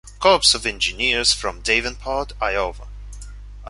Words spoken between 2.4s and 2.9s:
Iowa.